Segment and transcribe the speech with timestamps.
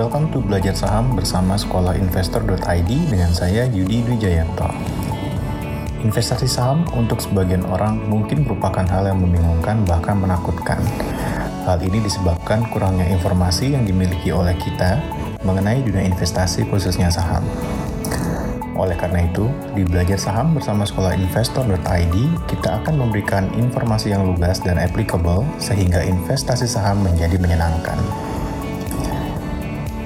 [0.00, 4.64] welcome to Belajar Saham bersama Sekolah Investor.id dengan saya Yudi Dwijayanto.
[6.00, 10.80] Investasi saham untuk sebagian orang mungkin merupakan hal yang membingungkan bahkan menakutkan.
[11.68, 15.04] Hal ini disebabkan kurangnya informasi yang dimiliki oleh kita
[15.44, 17.44] mengenai dunia investasi khususnya saham.
[18.80, 22.16] Oleh karena itu, di Belajar Saham bersama Sekolah Investor.id,
[22.48, 28.29] kita akan memberikan informasi yang lugas dan applicable sehingga investasi saham menjadi menyenangkan.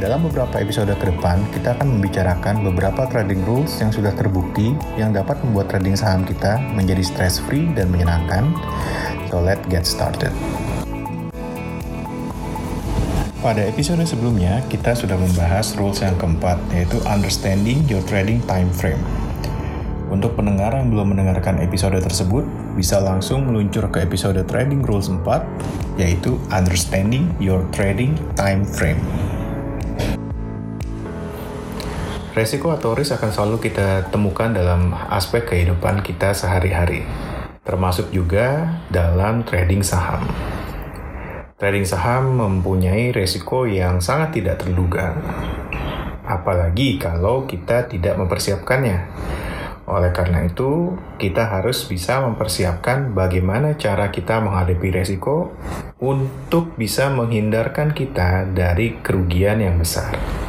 [0.05, 5.17] Dalam beberapa episode ke depan, kita akan membicarakan beberapa trading rules yang sudah terbukti yang
[5.17, 8.53] dapat membuat trading saham kita menjadi stress-free dan menyenangkan.
[9.33, 10.29] So let's get started.
[13.41, 19.01] Pada episode sebelumnya, kita sudah membahas rules yang keempat, yaitu understanding your trading time frame.
[20.13, 22.45] Untuk pendengar yang belum mendengarkan episode tersebut,
[22.77, 29.01] bisa langsung meluncur ke episode Trading Rules 4, yaitu Understanding Your Trading Time Frame.
[32.35, 37.07] Resiko atau risk akan selalu kita temukan dalam aspek kehidupan kita sehari-hari,
[37.63, 40.27] termasuk juga dalam trading saham.
[41.55, 45.15] Trading saham mempunyai resiko yang sangat tidak terduga,
[46.27, 48.99] apalagi kalau kita tidak mempersiapkannya.
[49.87, 55.55] Oleh karena itu, kita harus bisa mempersiapkan bagaimana cara kita menghadapi resiko
[56.03, 60.44] untuk bisa menghindarkan kita dari kerugian yang besar.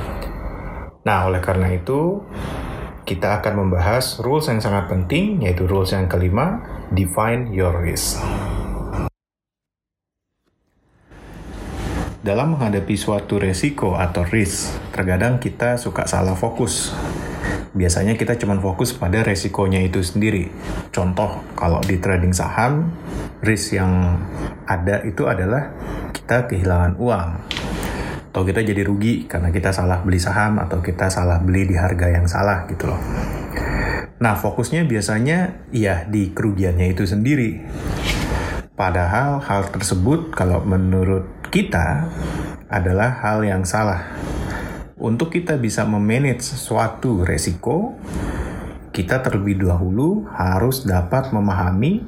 [1.06, 2.25] Nah, oleh karena itu,
[3.06, 8.17] kita akan membahas rules yang sangat penting, yaitu rules yang kelima, define your risk.
[12.25, 16.90] Dalam menghadapi suatu resiko atau risk, terkadang kita suka salah fokus.
[17.78, 20.50] Biasanya kita cuma fokus pada resikonya itu sendiri.
[20.90, 22.90] Contoh, kalau di trading saham,
[23.46, 24.18] risk yang
[24.66, 25.69] ada itu adalah
[26.18, 27.55] kita kehilangan uang.
[28.35, 32.12] Atau kita jadi rugi karena kita salah beli saham atau kita salah beli di harga
[32.12, 33.00] yang salah gitu loh.
[34.19, 37.63] Nah, fokusnya biasanya ya di kerugiannya itu sendiri.
[38.75, 42.12] Padahal hal tersebut kalau menurut kita
[42.68, 44.03] adalah hal yang salah.
[45.00, 47.95] Untuk kita bisa memanage suatu resiko,
[48.91, 52.03] kita terlebih dahulu harus dapat memahami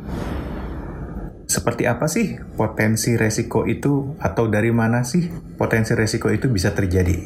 [1.57, 5.25] seperti apa sih potensi resiko itu atau dari mana sih
[5.57, 7.17] potensi resiko itu bisa terjadi.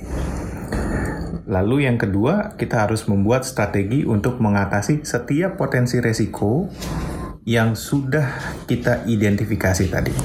[1.51, 6.71] Lalu yang kedua, kita harus membuat strategi untuk mengatasi setiap potensi resiko
[7.43, 10.15] yang sudah kita identifikasi tadi.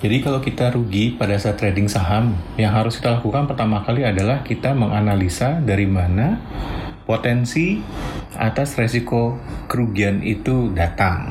[0.00, 4.44] Jadi kalau kita rugi pada saat trading saham, yang harus kita lakukan pertama kali adalah
[4.44, 6.40] kita menganalisa dari mana
[7.08, 7.80] potensi
[8.40, 9.36] atas resiko
[9.68, 11.28] kerugian itu datang.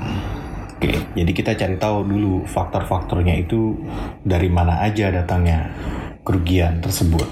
[0.78, 3.76] Oke, jadi kita cari tahu dulu faktor-faktornya itu
[4.22, 5.74] dari mana aja datangnya
[6.22, 7.26] kerugian tersebut.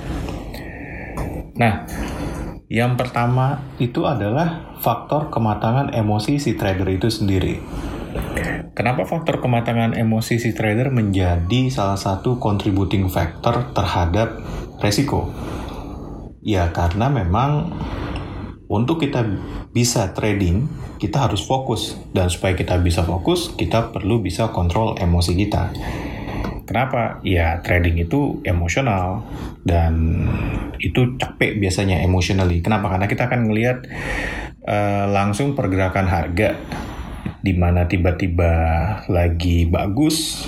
[1.56, 1.86] Nah,
[2.68, 7.62] yang pertama itu adalah faktor kematangan emosi si trader itu sendiri.
[8.76, 14.42] Kenapa faktor kematangan emosi si trader menjadi salah satu contributing factor terhadap
[14.84, 15.32] resiko?
[16.44, 17.72] Ya karena memang
[18.68, 19.24] untuk kita
[19.72, 20.68] bisa trading,
[21.00, 21.96] kita harus fokus.
[22.12, 25.72] Dan supaya kita bisa fokus, kita perlu bisa kontrol emosi kita.
[26.68, 27.24] Kenapa?
[27.24, 29.24] Ya trading itu emosional
[29.64, 30.20] dan
[30.84, 32.60] itu capek biasanya emotionally.
[32.60, 32.92] Kenapa?
[32.92, 33.88] Karena kita akan melihat
[34.68, 36.60] uh, langsung pergerakan harga
[37.40, 38.52] di mana tiba-tiba
[39.08, 40.44] lagi bagus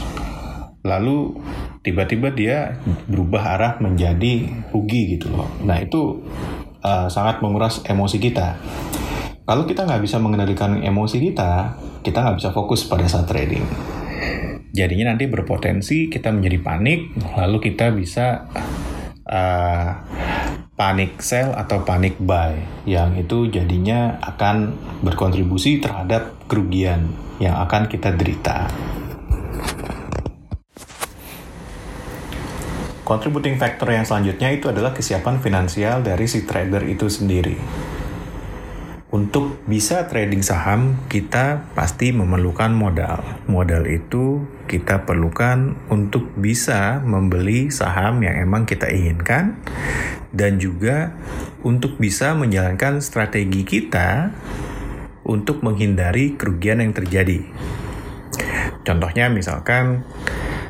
[0.84, 1.40] lalu
[1.84, 2.76] tiba-tiba dia
[3.08, 5.48] berubah arah menjadi rugi gitu loh.
[5.64, 6.24] Nah itu
[6.84, 8.56] uh, sangat menguras emosi kita.
[9.50, 11.74] Kalau kita nggak bisa mengendalikan emosi kita,
[12.06, 13.66] kita nggak bisa fokus pada saat trading.
[14.70, 18.46] Jadinya nanti berpotensi kita menjadi panik, lalu kita bisa
[19.26, 19.90] uh,
[20.78, 22.56] panic sell atau panic buy
[22.86, 27.10] yang itu jadinya akan berkontribusi terhadap kerugian
[27.42, 28.70] yang akan kita derita.
[33.10, 37.58] Contributing factor yang selanjutnya itu adalah kesiapan finansial dari si trader itu sendiri.
[39.10, 43.26] Untuk bisa trading saham, kita pasti memerlukan modal.
[43.50, 49.58] Modal itu kita perlukan untuk bisa membeli saham yang emang kita inginkan
[50.30, 51.18] dan juga
[51.66, 54.30] untuk bisa menjalankan strategi kita
[55.26, 57.42] untuk menghindari kerugian yang terjadi.
[58.86, 60.06] Contohnya misalkan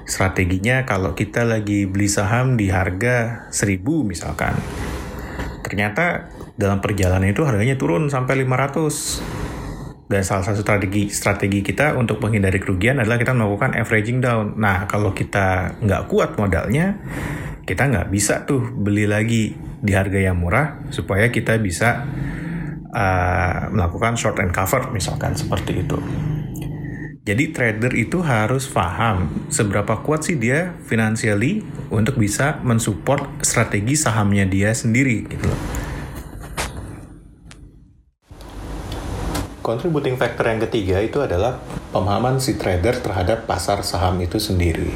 [0.09, 4.57] strateginya kalau kita lagi beli saham di harga 1000 misalkan.
[5.61, 9.47] Ternyata dalam perjalanan itu harganya turun sampai 500.
[10.09, 14.57] dan salah satu strategi strategi kita untuk menghindari kerugian adalah kita melakukan averaging down.
[14.57, 16.97] Nah, kalau kita nggak kuat modalnya,
[17.61, 22.09] kita nggak bisa tuh beli lagi di harga yang murah supaya kita bisa
[22.89, 26.01] uh, melakukan short and cover misalkan seperti itu.
[27.19, 34.47] Jadi trader itu harus paham seberapa kuat sih dia financially untuk bisa mensupport strategi sahamnya
[34.47, 35.61] dia sendiri gitu loh.
[39.59, 41.59] Contributing factor yang ketiga itu adalah
[41.91, 44.95] pemahaman si trader terhadap pasar saham itu sendiri.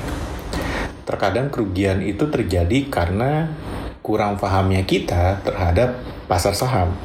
[1.03, 3.51] Terkadang kerugian itu terjadi karena
[3.99, 5.99] kurang pahamnya kita terhadap
[6.31, 6.95] pasar saham.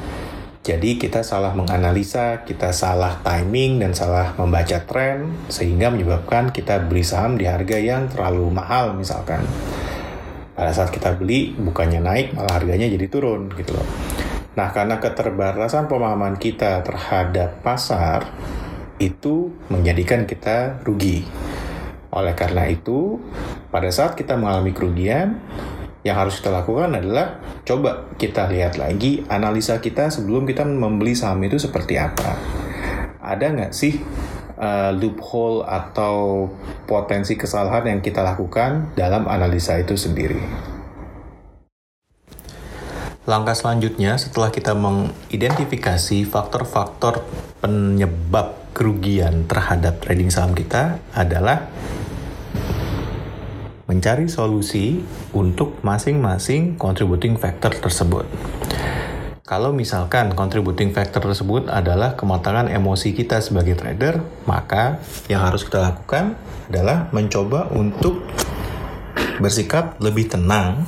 [0.68, 7.00] Jadi kita salah menganalisa, kita salah timing dan salah membaca tren sehingga menyebabkan kita beli
[7.00, 9.40] saham di harga yang terlalu mahal misalkan.
[10.52, 13.88] Pada saat kita beli bukannya naik malah harganya jadi turun gitu loh.
[14.60, 18.28] Nah, karena keterbatasan pemahaman kita terhadap pasar
[19.00, 21.24] itu menjadikan kita rugi.
[22.12, 23.16] Oleh karena itu,
[23.72, 25.40] pada saat kita mengalami kerugian,
[26.06, 31.42] yang harus kita lakukan adalah coba kita lihat lagi analisa kita sebelum kita membeli saham
[31.42, 32.38] itu seperti apa.
[33.18, 33.98] Ada nggak sih
[34.58, 36.48] uh, loophole atau
[36.86, 40.38] potensi kesalahan yang kita lakukan dalam analisa itu sendiri?
[43.28, 47.28] Langkah selanjutnya setelah kita mengidentifikasi faktor-faktor
[47.60, 51.68] penyebab kerugian terhadap trading saham kita adalah
[53.88, 55.00] mencari solusi
[55.32, 58.28] untuk masing-masing contributing factor tersebut.
[59.48, 65.00] Kalau misalkan contributing factor tersebut adalah kematangan emosi kita sebagai trader, maka
[65.32, 66.36] yang harus kita lakukan
[66.68, 68.28] adalah mencoba untuk
[69.40, 70.84] bersikap lebih tenang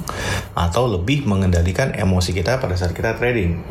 [0.52, 3.64] atau lebih mengendalikan emosi kita pada saat kita trading.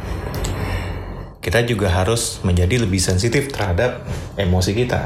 [1.37, 4.01] Kita juga harus menjadi lebih sensitif terhadap
[4.41, 5.05] emosi kita.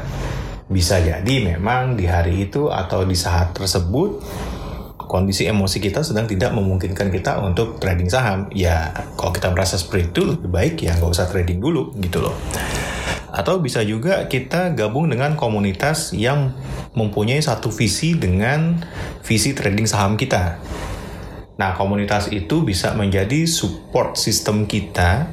[0.64, 4.24] Bisa jadi memang di hari itu atau di saat tersebut
[4.96, 8.48] kondisi emosi kita sedang tidak memungkinkan kita untuk trading saham.
[8.50, 12.34] Ya, kalau kita merasa seperti itu lebih baik ya nggak usah trading dulu gitu loh.
[13.34, 16.54] Atau bisa juga kita gabung dengan komunitas yang
[16.94, 18.78] mempunyai satu visi dengan
[19.26, 20.62] visi trading saham kita.
[21.54, 25.30] Nah, komunitas itu bisa menjadi support sistem kita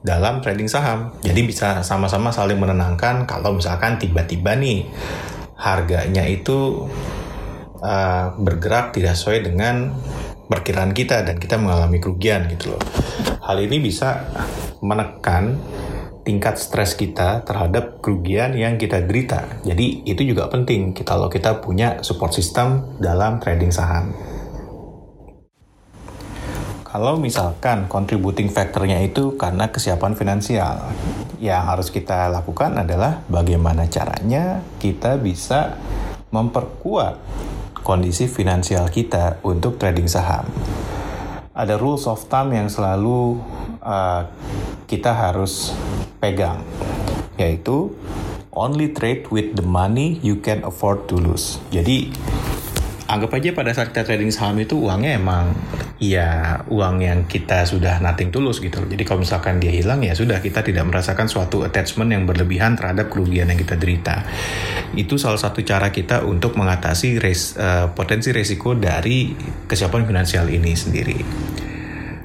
[0.00, 1.12] dalam trading saham.
[1.20, 4.88] Jadi bisa sama-sama saling menenangkan kalau misalkan tiba-tiba nih
[5.60, 6.88] harganya itu
[7.84, 9.92] uh, bergerak tidak sesuai dengan
[10.50, 12.82] perkiraan kita dan kita mengalami kerugian gitu loh.
[13.44, 14.26] Hal ini bisa
[14.80, 15.60] menekan
[16.24, 19.62] tingkat stres kita terhadap kerugian yang kita derita.
[19.64, 24.12] Jadi itu juga penting kita kalau kita punya support system dalam trading saham.
[26.90, 30.90] Kalau misalkan contributing factornya itu karena kesiapan finansial,
[31.38, 35.78] yang harus kita lakukan adalah bagaimana caranya kita bisa
[36.34, 37.14] memperkuat
[37.86, 40.50] kondisi finansial kita untuk trading saham.
[41.54, 43.38] Ada rules of thumb yang selalu
[43.86, 44.26] uh,
[44.90, 45.70] kita harus
[46.18, 46.66] pegang,
[47.38, 47.94] yaitu
[48.50, 51.62] only trade with the money you can afford to lose.
[51.70, 52.10] Jadi
[53.06, 55.54] anggap aja pada saat kita trading saham itu uangnya emang
[56.00, 58.80] ya uang yang kita sudah nothing tulus gitu.
[58.88, 63.12] Jadi kalau misalkan dia hilang ya sudah kita tidak merasakan suatu attachment yang berlebihan terhadap
[63.12, 64.24] kerugian yang kita derita.
[64.96, 69.36] Itu salah satu cara kita untuk mengatasi res, uh, potensi resiko dari
[69.68, 71.18] kesiapan finansial ini sendiri.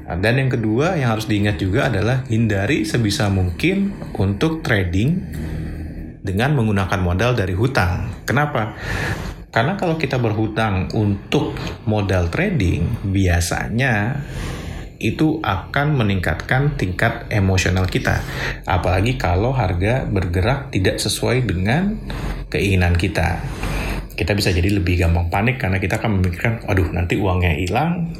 [0.05, 5.19] Dan yang kedua yang harus diingat juga adalah hindari sebisa mungkin untuk trading
[6.23, 8.23] dengan menggunakan modal dari hutang.
[8.23, 8.77] Kenapa?
[9.55, 11.55] Karena kalau kita berhutang untuk
[11.87, 14.19] modal trading, biasanya
[14.99, 18.19] itu akan meningkatkan tingkat emosional kita.
[18.67, 21.95] Apalagi kalau harga bergerak tidak sesuai dengan
[22.51, 23.39] keinginan kita
[24.15, 28.15] kita bisa jadi lebih gampang panik karena kita akan memikirkan, aduh nanti uangnya hilang,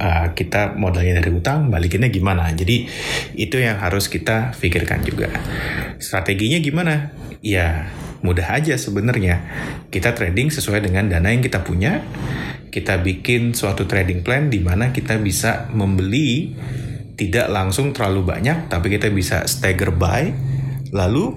[0.00, 2.48] uh, kita modalnya dari utang, balikinnya gimana?
[2.56, 2.88] Jadi
[3.36, 5.28] itu yang harus kita pikirkan juga.
[6.00, 7.12] Strateginya gimana?
[7.44, 7.92] Ya
[8.24, 9.44] mudah aja sebenarnya.
[9.92, 12.00] Kita trading sesuai dengan dana yang kita punya.
[12.72, 16.56] Kita bikin suatu trading plan di mana kita bisa membeli
[17.14, 20.32] tidak langsung terlalu banyak, tapi kita bisa stagger buy.
[20.90, 21.36] Lalu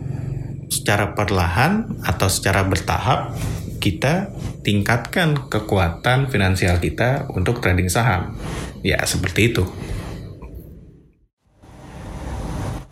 [0.72, 3.38] secara perlahan atau secara bertahap
[3.78, 4.34] kita
[4.66, 8.34] tingkatkan kekuatan finansial kita untuk trading saham.
[8.82, 9.64] Ya, seperti itu.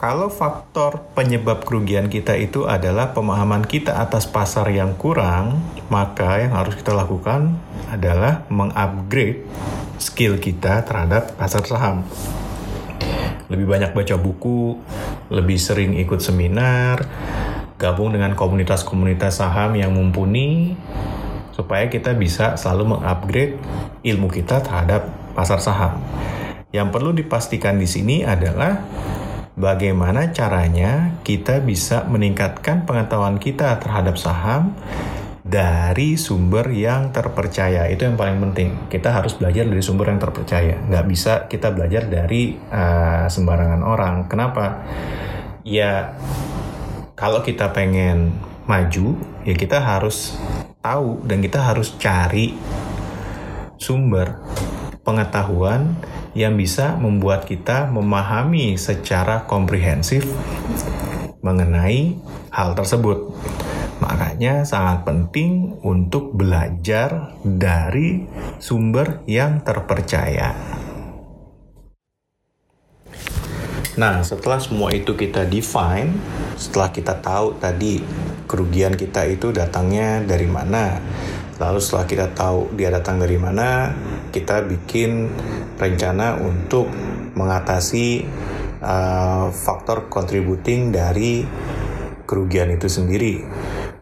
[0.06, 6.54] Kalau faktor penyebab kerugian kita itu adalah pemahaman kita atas pasar yang kurang, maka yang
[6.54, 7.58] harus kita lakukan
[7.90, 9.42] adalah mengupgrade
[9.98, 12.06] skill kita terhadap pasar saham.
[13.50, 14.78] lebih banyak baca buku,
[15.34, 17.10] lebih sering ikut seminar,
[17.82, 20.78] gabung dengan komunitas-komunitas saham yang mumpuni,
[21.50, 23.58] supaya kita bisa selalu mengupgrade
[24.06, 25.98] ilmu kita terhadap pasar saham.
[26.70, 28.86] Yang perlu dipastikan di sini adalah
[29.56, 34.76] bagaimana caranya kita bisa meningkatkan pengetahuan kita terhadap saham
[35.42, 37.88] dari sumber yang terpercaya?
[37.88, 38.92] Itu yang paling penting.
[38.92, 40.76] Kita harus belajar dari sumber yang terpercaya.
[40.86, 44.16] Nggak bisa kita belajar dari uh, sembarangan orang.
[44.28, 44.86] Kenapa?
[45.66, 46.14] Ya
[47.16, 48.36] kalau kita pengen
[48.66, 50.36] maju ya kita harus
[50.82, 52.58] tahu dan kita harus cari
[53.78, 54.42] sumber
[55.06, 55.96] pengetahuan
[56.34, 60.26] yang bisa membuat kita memahami secara komprehensif
[61.46, 62.18] mengenai
[62.50, 63.32] hal tersebut.
[64.02, 68.28] Makanya sangat penting untuk belajar dari
[68.60, 70.52] sumber yang terpercaya.
[73.96, 76.12] Nah, setelah semua itu kita define,
[76.60, 78.04] setelah kita tahu tadi
[78.44, 81.00] kerugian kita itu datangnya dari mana,
[81.56, 83.96] lalu setelah kita tahu dia datang dari mana,
[84.36, 85.32] kita bikin
[85.80, 86.92] rencana untuk
[87.40, 88.28] mengatasi
[88.84, 91.48] uh, faktor contributing dari
[92.28, 93.48] kerugian itu sendiri.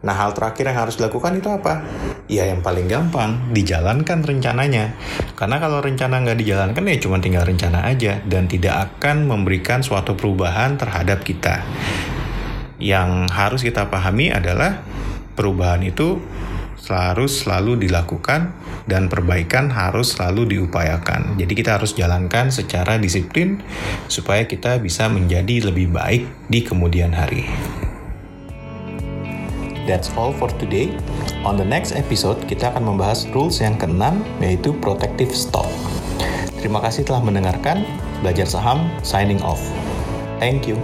[0.04, 1.80] Nah, hal terakhir yang harus dilakukan itu apa?
[2.28, 4.96] Ya, yang paling gampang, dijalankan rencananya.
[5.32, 10.12] Karena kalau rencana nggak dijalankan, ya cuma tinggal rencana aja, dan tidak akan memberikan suatu
[10.12, 11.64] perubahan terhadap kita.
[12.76, 14.84] Yang harus kita pahami adalah
[15.36, 16.20] perubahan itu
[16.90, 18.52] harus selalu dilakukan
[18.84, 21.40] dan perbaikan harus selalu diupayakan.
[21.40, 23.64] Jadi kita harus jalankan secara disiplin
[24.12, 27.48] supaya kita bisa menjadi lebih baik di kemudian hari.
[29.84, 30.96] That's all for today.
[31.44, 35.68] On the next episode, kita akan membahas rules yang keenam, yaitu protective stock.
[36.56, 37.84] Terima kasih telah mendengarkan.
[38.24, 39.60] Belajar saham, signing off.
[40.40, 40.80] Thank you.